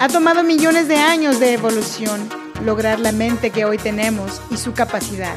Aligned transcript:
Ha 0.00 0.08
tomado 0.08 0.42
millones 0.42 0.88
de 0.88 0.96
años 0.96 1.38
de 1.38 1.54
evolución 1.54 2.28
lograr 2.64 2.98
la 2.98 3.12
mente 3.12 3.50
que 3.50 3.64
hoy 3.64 3.78
tenemos 3.78 4.42
y 4.50 4.56
su 4.56 4.72
capacidad. 4.72 5.36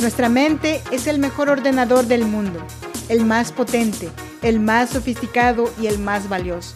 Nuestra 0.00 0.28
mente 0.28 0.82
es 0.90 1.06
el 1.06 1.18
mejor 1.18 1.48
ordenador 1.48 2.06
del 2.06 2.24
mundo, 2.24 2.60
el 3.08 3.24
más 3.24 3.52
potente, 3.52 4.10
el 4.42 4.58
más 4.58 4.90
sofisticado 4.90 5.72
y 5.80 5.86
el 5.86 5.98
más 5.98 6.28
valioso. 6.28 6.74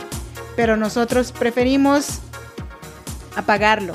Pero 0.57 0.77
nosotros 0.77 1.33
preferimos 1.33 2.21
apagarlo. 3.37 3.95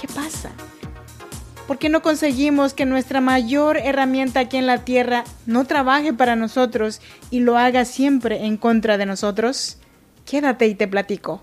¿Qué 0.00 0.08
pasa? 0.08 0.50
¿Por 1.66 1.78
qué 1.78 1.90
no 1.90 2.00
conseguimos 2.00 2.72
que 2.72 2.86
nuestra 2.86 3.20
mayor 3.20 3.76
herramienta 3.76 4.40
aquí 4.40 4.56
en 4.56 4.66
la 4.66 4.84
Tierra 4.84 5.24
no 5.44 5.66
trabaje 5.66 6.14
para 6.14 6.34
nosotros 6.34 7.02
y 7.30 7.40
lo 7.40 7.58
haga 7.58 7.84
siempre 7.84 8.46
en 8.46 8.56
contra 8.56 8.96
de 8.96 9.04
nosotros? 9.04 9.76
Quédate 10.24 10.66
y 10.66 10.74
te 10.74 10.88
platico. 10.88 11.42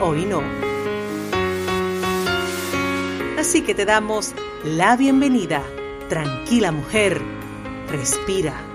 hoy 0.00 0.24
no. 0.24 0.42
Así 3.38 3.62
que 3.62 3.74
te 3.74 3.84
damos 3.84 4.34
la 4.64 4.96
bienvenida. 4.96 5.62
Tranquila 6.08 6.72
mujer, 6.72 7.20
respira. 7.88 8.69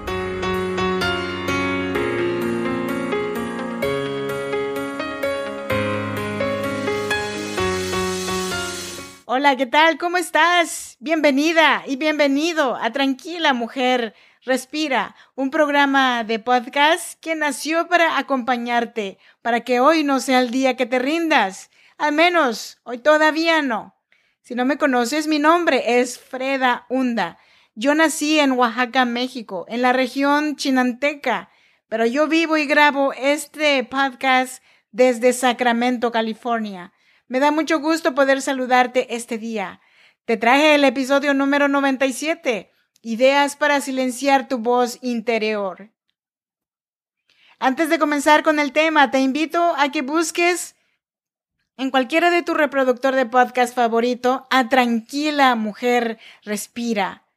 Hola, 9.37 9.57
¿qué 9.57 9.65
tal? 9.65 9.97
¿Cómo 9.97 10.15
estás? 10.15 10.95
Bienvenida 11.01 11.83
y 11.85 11.97
bienvenido 11.97 12.77
a 12.77 12.93
Tranquila 12.93 13.51
Mujer 13.51 14.15
Respira, 14.45 15.13
un 15.35 15.51
programa 15.51 16.23
de 16.23 16.39
podcast 16.39 17.19
que 17.19 17.35
nació 17.35 17.89
para 17.89 18.17
acompañarte, 18.17 19.17
para 19.41 19.59
que 19.65 19.81
hoy 19.81 20.05
no 20.05 20.21
sea 20.21 20.39
el 20.39 20.51
día 20.51 20.77
que 20.77 20.85
te 20.85 20.99
rindas. 20.99 21.69
Al 21.97 22.13
menos, 22.13 22.79
hoy 22.83 22.99
todavía 22.99 23.61
no. 23.61 23.93
Si 24.41 24.55
no 24.55 24.63
me 24.63 24.77
conoces, 24.77 25.27
mi 25.27 25.37
nombre 25.37 25.99
es 25.99 26.17
Freda 26.17 26.85
Hunda. 26.87 27.37
Yo 27.73 27.93
nací 27.93 28.39
en 28.39 28.53
Oaxaca, 28.53 29.03
México, 29.03 29.65
en 29.67 29.81
la 29.81 29.91
región 29.91 30.55
chinanteca, 30.55 31.49
pero 31.89 32.05
yo 32.05 32.29
vivo 32.29 32.55
y 32.55 32.67
grabo 32.67 33.11
este 33.11 33.83
podcast 33.83 34.63
desde 34.93 35.33
Sacramento, 35.33 36.13
California. 36.13 36.93
Me 37.27 37.39
da 37.39 37.51
mucho 37.51 37.79
gusto 37.79 38.13
poder 38.13 38.41
saludarte 38.41 39.15
este 39.15 39.37
día. 39.37 39.81
Te 40.25 40.37
traje 40.37 40.75
el 40.75 40.83
episodio 40.83 41.33
número 41.33 41.67
97 41.67 42.71
Ideas 43.01 43.55
para 43.55 43.81
silenciar 43.81 44.47
tu 44.47 44.57
voz 44.57 44.97
interior. 45.03 45.91
Antes 47.59 47.89
de 47.89 47.99
comenzar 47.99 48.41
con 48.41 48.59
el 48.59 48.71
tema, 48.71 49.11
te 49.11 49.19
invito 49.19 49.75
a 49.77 49.91
que 49.91 50.01
busques 50.01 50.75
en 51.77 51.91
cualquiera 51.91 52.31
de 52.31 52.41
tu 52.41 52.55
reproductor 52.55 53.13
de 53.13 53.27
podcast 53.27 53.75
favorito 53.75 54.47
a 54.49 54.69
Tranquila 54.69 55.53
Mujer 55.53 56.17
Respira. 56.43 57.27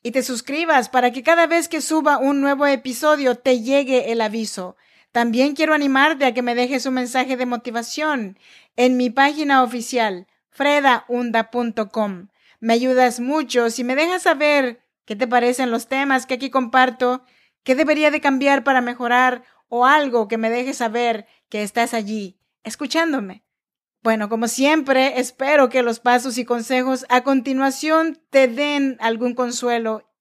Y 0.00 0.12
te 0.12 0.22
suscribas 0.22 0.88
para 0.88 1.10
que 1.10 1.24
cada 1.24 1.48
vez 1.48 1.68
que 1.68 1.80
suba 1.80 2.18
un 2.18 2.40
nuevo 2.40 2.66
episodio 2.66 3.34
te 3.34 3.62
llegue 3.62 4.12
el 4.12 4.20
aviso. 4.20 4.76
También 5.16 5.54
quiero 5.54 5.72
animarte 5.72 6.26
a 6.26 6.34
que 6.34 6.42
me 6.42 6.54
dejes 6.54 6.84
un 6.84 6.92
mensaje 6.92 7.38
de 7.38 7.46
motivación 7.46 8.38
en 8.76 8.98
mi 8.98 9.08
página 9.08 9.62
oficial, 9.62 10.26
fredaunda.com. 10.50 12.28
Me 12.60 12.74
ayudas 12.74 13.18
mucho 13.18 13.70
si 13.70 13.82
me 13.82 13.96
dejas 13.96 14.24
saber 14.24 14.84
qué 15.06 15.16
te 15.16 15.26
parecen 15.26 15.70
los 15.70 15.88
temas 15.88 16.26
que 16.26 16.34
aquí 16.34 16.50
comparto, 16.50 17.24
qué 17.62 17.74
debería 17.74 18.10
de 18.10 18.20
cambiar 18.20 18.62
para 18.62 18.82
mejorar 18.82 19.42
o 19.68 19.86
algo 19.86 20.28
que 20.28 20.36
me 20.36 20.50
dejes 20.50 20.76
saber 20.76 21.26
que 21.48 21.62
estás 21.62 21.94
allí, 21.94 22.38
escuchándome. 22.62 23.42
Bueno, 24.02 24.28
como 24.28 24.48
siempre, 24.48 25.18
espero 25.18 25.70
que 25.70 25.82
los 25.82 25.98
pasos 25.98 26.36
y 26.36 26.44
consejos 26.44 27.06
a 27.08 27.22
continuación 27.22 28.20
te 28.28 28.48
den 28.48 28.98
algún 29.00 29.34
consuelo 29.34 30.12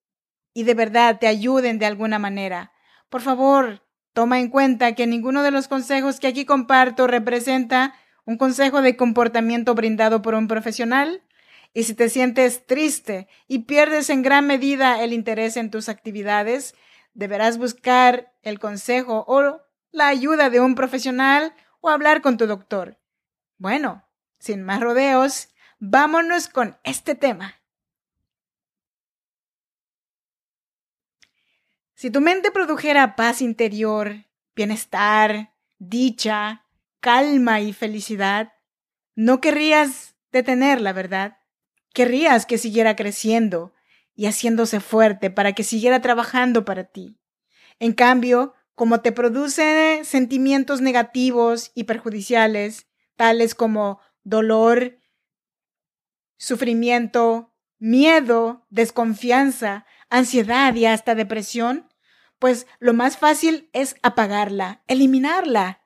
y 0.54 0.64
de 0.64 0.74
verdad 0.74 1.20
te 1.20 1.28
ayuden 1.28 1.80
de 1.80 1.86
alguna 1.86 2.18
manera. 2.18 2.72
Por 3.10 3.20
favor, 3.20 3.85
toma 4.16 4.40
en 4.40 4.48
cuenta 4.48 4.96
que 4.96 5.08
ninguno 5.08 5.44
de 5.44 5.52
los 5.52 5.68
consejos 5.68 6.22
que 6.22 6.28
aquí 6.28 6.46
comparto 6.46 7.06
representa 7.06 7.94
un 8.24 8.38
consejo 8.38 8.82
de 8.82 8.96
comportamiento 8.96 9.76
brindado 9.76 10.22
por 10.22 10.36
un 10.36 10.48
profesional 10.48 11.22
y 11.74 11.84
si 11.84 11.96
te 11.96 12.08
sientes 12.08 12.66
triste 12.66 13.28
y 13.50 13.60
pierdes 13.60 14.10
en 14.10 14.22
gran 14.22 14.48
medida 14.48 15.04
el 15.04 15.12
interés 15.12 15.58
en 15.58 15.70
tus 15.70 15.90
actividades, 15.90 16.76
deberás 17.14 17.58
buscar 17.58 18.32
el 18.42 18.58
consejo 18.58 19.26
o 19.28 19.60
la 19.92 20.08
ayuda 20.08 20.50
de 20.50 20.62
un 20.62 20.76
profesional 20.76 21.54
o 21.82 21.90
hablar 21.90 22.22
con 22.22 22.38
tu 22.38 22.48
doctor. 22.48 22.98
Bueno, 23.58 24.08
sin 24.40 24.64
más 24.64 24.80
rodeos, 24.80 25.50
vámonos 25.80 26.48
con 26.48 26.78
este 26.86 27.16
tema. 27.16 27.56
Si 32.06 32.12
tu 32.12 32.22
mente 32.22 32.52
produjera 32.52 33.16
paz 33.16 33.42
interior, 33.42 34.28
bienestar, 34.56 35.56
dicha, 35.80 36.64
calma 37.00 37.62
y 37.62 37.74
felicidad, 37.74 38.54
no 39.16 39.42
querrías 39.42 40.16
detenerla, 40.32 40.94
¿verdad? 40.94 41.40
Querrías 41.96 42.46
que 42.46 42.60
siguiera 42.60 42.96
creciendo 42.96 43.74
y 44.14 44.28
haciéndose 44.28 44.82
fuerte 44.82 45.32
para 45.32 45.54
que 45.54 45.64
siguiera 45.64 46.00
trabajando 46.00 46.64
para 46.64 46.84
ti. 46.84 47.18
En 47.80 47.94
cambio, 47.94 48.54
como 48.76 49.02
te 49.02 49.12
produce 49.12 50.02
sentimientos 50.04 50.82
negativos 50.82 51.72
y 51.74 51.86
perjudiciales, 51.86 52.86
tales 53.16 53.56
como 53.56 54.00
dolor, 54.24 55.00
sufrimiento, 56.38 57.52
miedo, 57.80 58.68
desconfianza, 58.70 59.88
ansiedad 60.12 60.76
y 60.76 60.86
hasta 60.86 61.16
depresión, 61.16 61.90
pues 62.46 62.68
lo 62.78 62.94
más 62.94 63.18
fácil 63.18 63.72
es 63.74 63.96
apagarla, 64.04 64.84
eliminarla 64.86 65.82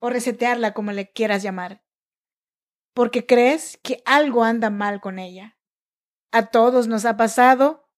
o 0.00 0.10
resetearla 0.10 0.74
como 0.74 0.90
le 0.90 1.12
quieras 1.12 1.44
llamar 1.44 1.82
porque 2.94 3.26
crees 3.26 3.78
que 3.82 4.02
algo 4.04 4.44
anda 4.44 4.70
mal 4.70 5.00
con 5.00 5.18
ella. 5.18 5.56
A 6.30 6.46
todos 6.46 6.88
nos 6.88 7.04
ha 7.04 7.16
pasado 7.16 7.88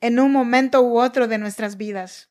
en 0.00 0.20
un 0.20 0.32
momento 0.32 0.82
u 0.82 1.00
otro 1.00 1.26
de 1.26 1.38
nuestras 1.38 1.76
vidas. 1.76 2.30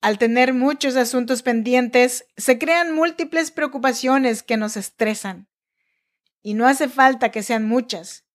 Al 0.00 0.18
tener 0.18 0.54
muchos 0.54 0.96
asuntos 0.96 1.42
pendientes, 1.42 2.26
se 2.36 2.58
crean 2.58 2.94
múltiples 2.94 3.50
preocupaciones 3.50 4.42
que 4.42 4.56
nos 4.56 4.76
estresan. 4.76 5.48
Y 6.40 6.54
no 6.54 6.66
hace 6.66 6.88
falta 6.88 7.30
que 7.30 7.42
sean 7.42 7.66
muchas. 7.66 8.27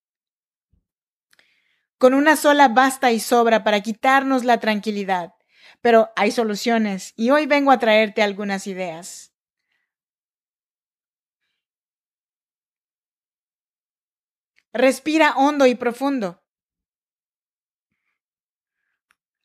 Con 2.03 2.13
una 2.13 2.35
sola 2.35 2.67
basta 2.67 3.13
y 3.13 3.21
sobra 3.21 3.63
para 3.63 3.79
quitarnos 3.79 4.43
la 4.43 4.59
tranquilidad. 4.59 5.35
Pero 5.79 6.11
hay 6.17 6.31
soluciones 6.31 7.13
y 7.15 7.29
hoy 7.29 7.45
vengo 7.45 7.71
a 7.71 7.79
traerte 7.79 8.21
algunas 8.21 8.67
ideas. 8.67 9.31
Respira 14.73 15.33
hondo 15.37 15.65
y 15.65 15.75
profundo. 15.75 16.43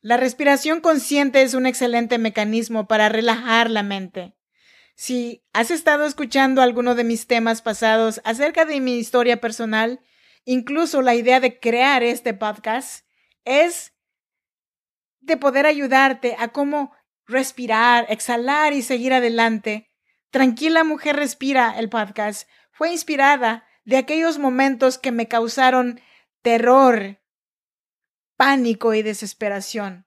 La 0.01 0.17
respiración 0.17 0.81
consciente 0.81 1.43
es 1.43 1.55
un 1.55 1.65
excelente 1.65 2.19
mecanismo 2.19 2.89
para 2.89 3.09
relajar 3.09 3.71
la 3.71 3.85
mente. 3.85 4.35
Si 4.97 5.45
has 5.53 5.71
estado 5.71 6.07
escuchando 6.07 6.61
alguno 6.61 6.97
de 6.97 7.05
mis 7.05 7.29
temas 7.29 7.63
pasados 7.63 8.21
acerca 8.25 8.65
de 8.65 8.81
mi 8.81 8.99
historia 8.99 9.41
personal, 9.41 10.01
incluso 10.49 11.03
la 11.03 11.15
idea 11.15 11.41
de 11.41 11.61
crear 11.61 12.03
este 12.03 12.33
podcast 12.33 13.05
es 13.45 13.93
de 15.21 15.37
poder 15.37 15.67
ayudarte 15.67 16.37
a 16.39 16.49
cómo 16.49 16.95
respirar, 17.27 18.07
exhalar 18.09 18.73
y 18.73 18.81
seguir 18.81 19.13
adelante. 19.13 19.91
Tranquila 20.31 20.85
Mujer 20.85 21.17
Respira, 21.17 21.79
el 21.79 21.91
podcast, 21.91 22.49
fue 22.73 22.91
inspirada 22.91 23.67
de 23.85 23.99
aquellos 23.99 24.39
momentos 24.39 24.97
que 24.97 25.13
me 25.13 25.29
causaron 25.29 26.01
terror, 26.41 27.21
pánico 28.39 28.95
y 28.95 29.03
desesperación. 29.03 30.07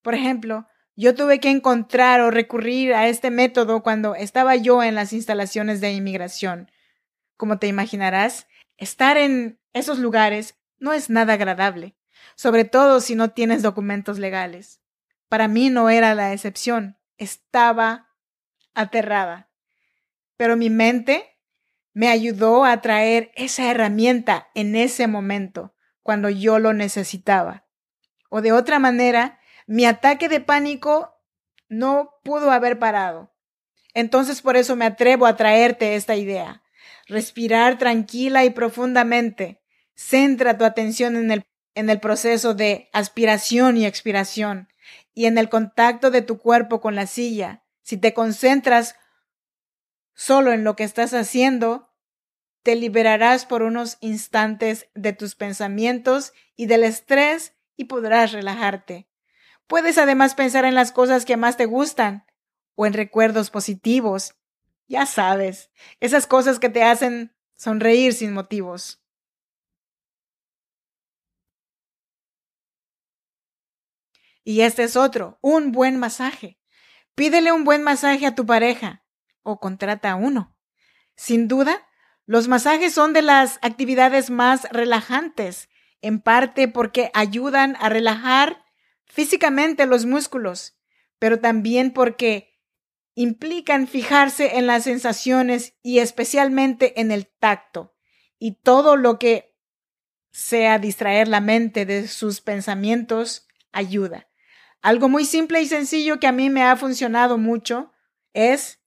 Por 0.00 0.14
ejemplo, 0.14 0.66
yo 0.94 1.14
tuve 1.14 1.38
que 1.38 1.50
encontrar 1.50 2.22
o 2.22 2.30
recurrir 2.30 2.94
a 2.94 3.08
este 3.08 3.30
método 3.30 3.82
cuando 3.82 4.14
estaba 4.14 4.56
yo 4.56 4.82
en 4.82 4.94
las 4.94 5.12
instalaciones 5.12 5.82
de 5.82 5.92
inmigración. 5.92 6.70
Como 7.36 7.58
te 7.58 7.66
imaginarás, 7.66 8.46
estar 8.76 9.16
en 9.16 9.60
esos 9.72 9.98
lugares 9.98 10.58
no 10.78 10.92
es 10.92 11.10
nada 11.10 11.34
agradable, 11.34 11.96
sobre 12.34 12.64
todo 12.64 13.00
si 13.00 13.14
no 13.14 13.30
tienes 13.30 13.62
documentos 13.62 14.18
legales. 14.18 14.80
Para 15.28 15.48
mí 15.48 15.70
no 15.70 15.90
era 15.90 16.14
la 16.14 16.32
excepción, 16.32 16.98
estaba 17.18 18.10
aterrada. 18.74 19.50
Pero 20.36 20.56
mi 20.56 20.70
mente 20.70 21.38
me 21.92 22.08
ayudó 22.08 22.64
a 22.64 22.80
traer 22.82 23.32
esa 23.36 23.70
herramienta 23.70 24.48
en 24.54 24.76
ese 24.76 25.06
momento, 25.06 25.74
cuando 26.02 26.28
yo 26.28 26.58
lo 26.58 26.72
necesitaba. 26.74 27.66
O 28.28 28.42
de 28.42 28.52
otra 28.52 28.78
manera, 28.78 29.40
mi 29.66 29.86
ataque 29.86 30.28
de 30.28 30.40
pánico 30.40 31.16
no 31.68 32.10
pudo 32.22 32.50
haber 32.50 32.78
parado. 32.78 33.34
Entonces 33.94 34.42
por 34.42 34.56
eso 34.56 34.76
me 34.76 34.84
atrevo 34.84 35.26
a 35.26 35.36
traerte 35.36 35.96
esta 35.96 36.16
idea. 36.16 36.62
Respirar 37.06 37.78
tranquila 37.78 38.44
y 38.44 38.50
profundamente. 38.50 39.62
Centra 39.94 40.58
tu 40.58 40.64
atención 40.64 41.16
en 41.16 41.30
el, 41.30 41.46
en 41.74 41.88
el 41.88 42.00
proceso 42.00 42.54
de 42.54 42.90
aspiración 42.92 43.76
y 43.76 43.86
expiración 43.86 44.68
y 45.14 45.26
en 45.26 45.38
el 45.38 45.48
contacto 45.48 46.10
de 46.10 46.22
tu 46.22 46.38
cuerpo 46.38 46.80
con 46.80 46.94
la 46.94 47.06
silla. 47.06 47.64
Si 47.82 47.96
te 47.96 48.12
concentras 48.12 48.96
solo 50.14 50.52
en 50.52 50.64
lo 50.64 50.76
que 50.76 50.84
estás 50.84 51.14
haciendo, 51.14 51.92
te 52.62 52.74
liberarás 52.74 53.46
por 53.46 53.62
unos 53.62 53.96
instantes 54.00 54.88
de 54.94 55.12
tus 55.12 55.36
pensamientos 55.36 56.32
y 56.56 56.66
del 56.66 56.82
estrés 56.82 57.54
y 57.76 57.84
podrás 57.84 58.32
relajarte. 58.32 59.08
Puedes 59.66 59.98
además 59.98 60.34
pensar 60.34 60.64
en 60.64 60.74
las 60.74 60.90
cosas 60.90 61.24
que 61.24 61.36
más 61.36 61.56
te 61.56 61.66
gustan 61.66 62.26
o 62.74 62.86
en 62.86 62.92
recuerdos 62.92 63.50
positivos. 63.50 64.34
Ya 64.88 65.04
sabes, 65.04 65.70
esas 66.00 66.26
cosas 66.26 66.60
que 66.60 66.68
te 66.68 66.84
hacen 66.84 67.34
sonreír 67.56 68.12
sin 68.12 68.32
motivos. 68.32 69.02
Y 74.44 74.60
este 74.60 74.84
es 74.84 74.94
otro, 74.94 75.38
un 75.40 75.72
buen 75.72 75.96
masaje. 75.96 76.60
Pídele 77.16 77.50
un 77.50 77.64
buen 77.64 77.82
masaje 77.82 78.26
a 78.26 78.36
tu 78.36 78.46
pareja 78.46 79.04
o 79.42 79.58
contrata 79.58 80.14
uno. 80.14 80.56
Sin 81.16 81.48
duda, 81.48 81.88
los 82.26 82.46
masajes 82.46 82.92
son 82.94 83.12
de 83.12 83.22
las 83.22 83.58
actividades 83.62 84.30
más 84.30 84.68
relajantes, 84.70 85.68
en 86.00 86.20
parte 86.20 86.68
porque 86.68 87.10
ayudan 87.14 87.76
a 87.80 87.88
relajar 87.88 88.64
físicamente 89.06 89.86
los 89.86 90.04
músculos, 90.06 90.78
pero 91.18 91.40
también 91.40 91.92
porque 91.92 92.55
implican 93.16 93.88
fijarse 93.88 94.58
en 94.58 94.66
las 94.66 94.84
sensaciones 94.84 95.74
y 95.82 95.98
especialmente 95.98 97.00
en 97.00 97.10
el 97.10 97.26
tacto 97.26 97.96
y 98.38 98.56
todo 98.56 98.96
lo 98.96 99.18
que 99.18 99.56
sea 100.30 100.78
distraer 100.78 101.26
la 101.26 101.40
mente 101.40 101.86
de 101.86 102.08
sus 102.08 102.42
pensamientos 102.42 103.48
ayuda. 103.72 104.28
Algo 104.82 105.08
muy 105.08 105.24
simple 105.24 105.62
y 105.62 105.66
sencillo 105.66 106.20
que 106.20 106.26
a 106.26 106.32
mí 106.32 106.50
me 106.50 106.62
ha 106.62 106.76
funcionado 106.76 107.38
mucho 107.38 107.90
es 108.34 108.82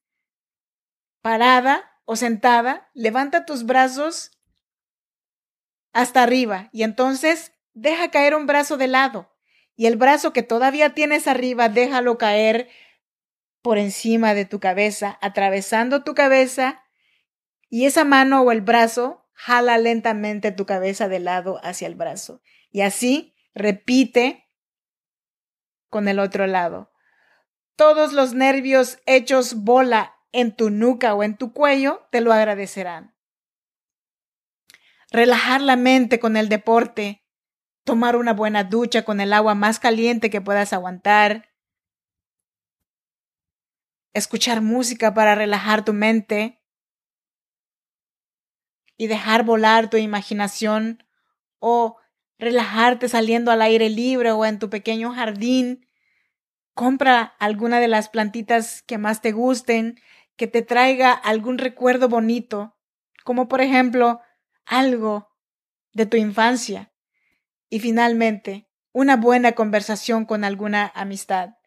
parada 1.22 2.00
o 2.06 2.16
sentada, 2.16 2.92
levanta 2.94 3.46
tus 3.46 3.66
brazos 3.66 4.40
hasta 5.92 6.22
arriba 6.22 6.70
y 6.72 6.84
entonces 6.84 7.52
deja 7.74 8.12
caer 8.12 8.36
un 8.36 8.46
brazo 8.46 8.78
de 8.78 8.88
lado 8.88 9.36
y 9.76 9.88
el 9.88 9.96
brazo 9.96 10.34
que 10.34 10.44
todavía 10.44 10.94
tienes 10.94 11.28
arriba, 11.28 11.68
déjalo 11.68 12.20
caer 12.20 12.70
por 13.62 13.78
encima 13.78 14.34
de 14.34 14.46
tu 14.46 14.60
cabeza, 14.60 15.18
atravesando 15.22 16.04
tu 16.04 16.16
cabeza, 16.16 16.84
y 17.70 17.86
esa 17.86 18.04
mano 18.04 18.42
o 18.42 18.52
el 18.52 18.62
brazo 18.62 19.28
jala 19.34 19.78
lentamente 19.78 20.52
tu 20.52 20.66
cabeza 20.66 21.08
de 21.08 21.20
lado 21.20 21.60
hacia 21.64 21.88
el 21.88 21.96
brazo. 21.96 22.42
Y 22.72 22.82
así 22.82 23.36
repite 23.54 24.50
con 25.90 26.08
el 26.08 26.20
otro 26.20 26.48
lado. 26.48 26.92
Todos 27.76 28.14
los 28.14 28.34
nervios 28.34 29.00
hechos 29.06 29.56
bola 29.56 30.16
en 30.32 30.56
tu 30.56 30.70
nuca 30.70 31.14
o 31.14 31.24
en 31.24 31.38
tu 31.38 31.54
cuello 31.54 32.08
te 32.12 32.22
lo 32.22 32.34
agradecerán. 32.34 33.16
Relajar 35.12 35.62
la 35.62 35.76
mente 35.76 36.20
con 36.20 36.38
el 36.38 36.50
deporte 36.50 37.24
tomar 37.90 38.16
una 38.16 38.34
buena 38.34 38.64
ducha 38.64 39.04
con 39.04 39.20
el 39.20 39.34
agua 39.34 39.56
más 39.56 39.80
caliente 39.80 40.30
que 40.30 40.42
puedas 40.42 40.74
aguantar, 40.74 41.49
escuchar 44.14 44.62
música 44.62 45.14
para 45.14 45.36
relajar 45.36 45.86
tu 45.86 45.94
mente 45.94 46.62
y 48.98 49.08
dejar 49.08 49.44
volar 49.44 49.90
tu 49.90 49.98
imaginación 49.98 51.04
o 51.60 51.98
relajarte 52.38 53.10
saliendo 53.10 53.52
al 53.52 53.62
aire 53.62 53.90
libre 53.90 54.32
o 54.32 54.46
en 54.46 54.60
tu 54.60 54.70
pequeño 54.70 55.14
jardín. 55.14 55.88
Compra 56.74 57.22
alguna 57.40 57.80
de 57.80 57.88
las 57.88 58.10
plantitas 58.10 58.82
que 58.84 58.98
más 58.98 59.22
te 59.22 59.32
gusten, 59.32 60.00
que 60.36 60.48
te 60.48 60.62
traiga 60.62 61.12
algún 61.12 61.58
recuerdo 61.58 62.08
bonito, 62.08 62.78
como 63.24 63.48
por 63.48 63.62
ejemplo 63.62 64.22
algo 64.66 65.30
de 65.94 66.06
tu 66.06 66.18
infancia. 66.18 66.94
Y 67.70 67.80
finalmente, 67.80 68.70
una 68.92 69.18
buena 69.18 69.52
conversación 69.52 70.26
con 70.26 70.44
alguna 70.44 70.92
amistad. 70.96 71.59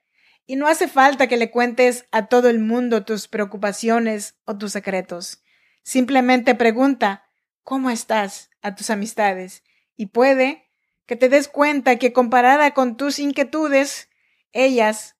Y 0.47 0.57
no 0.57 0.67
hace 0.67 0.89
falta 0.89 1.27
que 1.27 1.37
le 1.37 1.51
cuentes 1.51 2.07
a 2.11 2.27
todo 2.27 2.49
el 2.49 2.59
mundo 2.59 3.05
tus 3.05 3.29
preocupaciones 3.29 4.37
o 4.45 4.59
tus 4.59 4.73
secretos. 4.73 5.43
Simplemente 5.83 6.55
pregunta 6.55 7.25
¿cómo 7.63 7.91
estás? 7.91 8.51
a 8.63 8.75
tus 8.75 8.91
amistades. 8.91 9.63
Y 9.97 10.07
puede 10.07 10.71
que 11.07 11.17
te 11.17 11.29
des 11.29 11.49
cuenta 11.49 11.97
que 11.97 12.13
comparada 12.13 12.73
con 12.73 12.97
tus 12.97 13.19
inquietudes, 13.19 14.09
ellas 14.53 15.17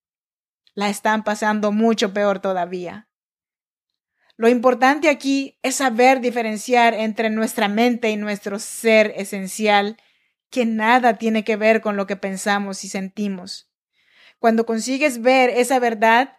la 0.75 0.89
están 0.89 1.25
pasando 1.25 1.73
mucho 1.73 2.15
peor 2.15 2.39
todavía. 2.39 3.09
Lo 4.37 4.49
importante 4.49 5.11
aquí 5.11 5.59
es 5.63 5.77
saber 5.77 6.21
diferenciar 6.21 6.95
entre 6.95 7.29
nuestra 7.29 7.69
mente 7.69 8.11
y 8.11 8.17
nuestro 8.17 8.59
ser 8.59 9.13
esencial 9.17 9.99
que 10.49 10.65
nada 10.65 11.19
tiene 11.19 11.45
que 11.45 11.57
ver 11.57 11.81
con 11.81 11.97
lo 11.97 12.07
que 12.07 12.17
pensamos 12.17 12.85
y 12.85 12.89
sentimos. 12.89 13.72
Cuando 14.43 14.67
consigues 14.67 15.23
ver 15.23 15.51
esa 15.51 15.79
verdad, 15.79 16.37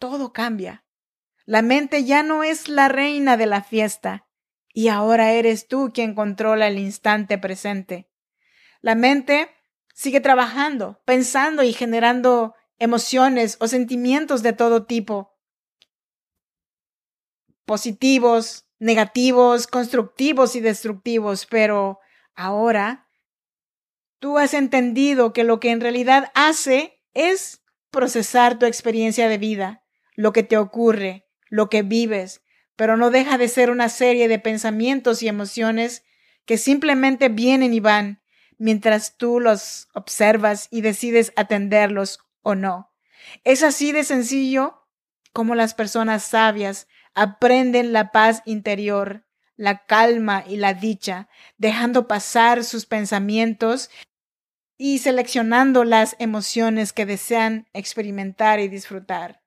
todo 0.00 0.32
cambia. 0.32 0.84
La 1.44 1.62
mente 1.62 2.02
ya 2.02 2.24
no 2.24 2.42
es 2.42 2.68
la 2.68 2.88
reina 2.88 3.36
de 3.36 3.46
la 3.46 3.62
fiesta, 3.62 4.26
y 4.74 4.88
ahora 4.88 5.30
eres 5.30 5.68
tú 5.68 5.92
quien 5.94 6.16
controla 6.16 6.66
el 6.66 6.76
instante 6.76 7.38
presente. 7.38 8.10
La 8.80 8.96
mente 8.96 9.48
sigue 9.94 10.20
trabajando, 10.20 11.00
pensando 11.04 11.62
y 11.62 11.72
generando 11.72 12.56
emociones 12.80 13.58
o 13.60 13.68
sentimientos 13.68 14.42
de 14.42 14.52
todo 14.52 14.86
tipo, 14.86 15.38
positivos, 17.64 18.66
negativos, 18.80 19.68
constructivos 19.68 20.56
y 20.56 20.60
destructivos, 20.60 21.46
pero 21.46 22.00
ahora 22.34 23.08
tú 24.18 24.36
has 24.36 24.52
entendido 24.52 25.32
que 25.32 25.44
lo 25.44 25.60
que 25.60 25.70
en 25.70 25.80
realidad 25.80 26.32
hace 26.34 26.96
es 27.14 27.62
procesar 27.90 28.58
tu 28.58 28.66
experiencia 28.66 29.28
de 29.28 29.38
vida, 29.38 29.84
lo 30.14 30.32
que 30.32 30.42
te 30.42 30.56
ocurre, 30.56 31.26
lo 31.48 31.68
que 31.68 31.82
vives, 31.82 32.42
pero 32.76 32.96
no 32.96 33.10
deja 33.10 33.36
de 33.38 33.48
ser 33.48 33.70
una 33.70 33.88
serie 33.88 34.28
de 34.28 34.38
pensamientos 34.38 35.22
y 35.22 35.28
emociones 35.28 36.04
que 36.44 36.56
simplemente 36.56 37.28
vienen 37.28 37.74
y 37.74 37.80
van 37.80 38.22
mientras 38.58 39.16
tú 39.16 39.40
los 39.40 39.88
observas 39.94 40.68
y 40.70 40.80
decides 40.82 41.32
atenderlos 41.36 42.20
o 42.42 42.54
no. 42.54 42.90
Es 43.44 43.62
así 43.62 43.92
de 43.92 44.04
sencillo 44.04 44.86
como 45.32 45.54
las 45.54 45.74
personas 45.74 46.24
sabias 46.24 46.88
aprenden 47.14 47.92
la 47.92 48.12
paz 48.12 48.42
interior, 48.44 49.24
la 49.56 49.84
calma 49.84 50.44
y 50.46 50.56
la 50.56 50.74
dicha, 50.74 51.28
dejando 51.58 52.08
pasar 52.08 52.64
sus 52.64 52.86
pensamientos 52.86 53.90
y 54.82 55.00
seleccionando 55.00 55.84
las 55.84 56.16
emociones 56.18 56.94
que 56.94 57.04
desean 57.04 57.68
experimentar 57.74 58.60
y 58.60 58.68
disfrutar. 58.68 59.42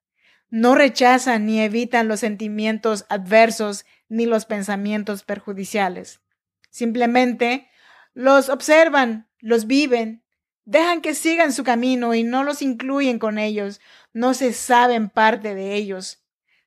No 0.52 0.75
rechazan 0.75 1.48
ni 1.48 1.60
evitan 1.60 2.08
los 2.08 2.20
sentimientos 2.20 3.08
adversos 3.10 3.84
ni 4.10 4.28
los 4.28 4.46
pensamientos 4.46 5.24
perjudiciales. 5.24 6.22
Simplemente 6.70 7.68
los 8.13 8.50
observan, 8.50 9.28
los 9.40 9.66
viven, 9.66 10.24
dejan 10.66 11.02
que 11.02 11.16
sigan 11.16 11.52
su 11.52 11.63
camino 11.63 12.13
y 12.13 12.22
no 12.22 12.44
los 12.44 12.62
incluyen 12.62 13.18
con 13.18 13.40
ellos, 13.40 13.82
no 14.13 14.36
se 14.36 14.54
saben 14.54 15.10
parte 15.10 15.56
de 15.56 15.74
ellos. 15.74 16.20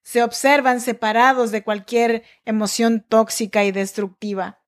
se 0.03 0.25
observan 0.25 0.81
separados 0.81 1.53
de 1.53 1.63
cualquier 1.63 2.25
emoción 2.45 3.05
tóxica 3.09 3.65
y 3.65 3.71
destructiva. 3.71 4.61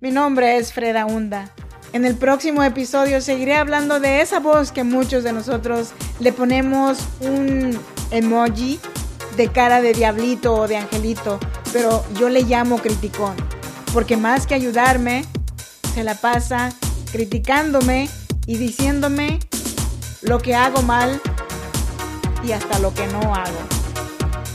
Mi 0.00 0.10
nombre 0.10 0.58
es 0.58 0.74
Freda 0.74 1.06
Hunda. 1.06 1.50
En 1.92 2.04
el 2.04 2.16
próximo 2.16 2.62
episodio 2.62 3.20
seguiré 3.20 3.54
hablando 3.54 4.00
de 4.00 4.20
esa 4.20 4.40
voz 4.40 4.72
que 4.72 4.84
muchos 4.84 5.24
de 5.24 5.32
nosotros 5.32 5.90
le 6.20 6.32
ponemos 6.32 6.98
un 7.20 7.78
emoji 8.10 8.78
de 9.36 9.48
cara 9.48 9.80
de 9.80 9.92
diablito 9.92 10.54
o 10.54 10.68
de 10.68 10.76
angelito, 10.76 11.38
pero 11.72 12.04
yo 12.18 12.28
le 12.28 12.42
llamo 12.42 12.78
criticón, 12.78 13.34
porque 13.92 14.16
más 14.16 14.46
que 14.46 14.54
ayudarme, 14.54 15.24
se 15.94 16.04
la 16.04 16.14
pasa 16.14 16.72
criticándome 17.12 18.10
y 18.46 18.56
diciéndome 18.58 19.38
lo 20.22 20.38
que 20.38 20.54
hago 20.54 20.82
mal 20.82 21.20
y 22.44 22.52
hasta 22.52 22.78
lo 22.78 22.92
que 22.92 23.06
no 23.06 23.34
hago. 23.34 23.58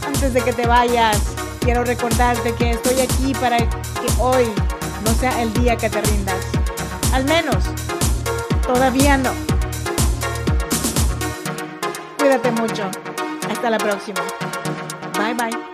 Antes 0.05 0.33
de 0.33 0.41
que 0.41 0.53
te 0.53 0.67
vayas, 0.67 1.17
quiero 1.61 1.83
recordarte 1.83 2.53
que 2.53 2.71
estoy 2.71 2.99
aquí 2.99 3.33
para 3.33 3.57
que 3.57 3.67
hoy 4.19 4.45
no 5.05 5.13
sea 5.15 5.41
el 5.41 5.53
día 5.53 5.77
que 5.77 5.89
te 5.89 6.01
rindas. 6.01 6.60
Al 7.13 7.25
menos, 7.25 7.63
todavía 8.65 9.17
no. 9.17 9.31
Cuídate 12.17 12.51
mucho. 12.51 12.89
Hasta 13.49 13.69
la 13.69 13.77
próxima. 13.77 14.21
Bye 15.17 15.33
bye. 15.33 15.70